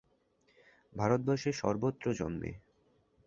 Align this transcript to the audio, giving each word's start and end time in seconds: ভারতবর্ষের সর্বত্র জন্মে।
ভারতবর্ষের 0.93 1.53
সর্বত্র 1.53 2.05
জন্মে। 2.13 2.51